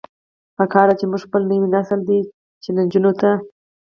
پکار 0.57 0.85
ده 0.89 0.95
چې 0.99 1.05
مونږ 1.09 1.21
خپل 1.27 1.41
نوے 1.51 1.67
نسل 1.75 1.99
دې 2.09 2.19
چيلنجونو 2.63 3.11
ته 3.21 3.29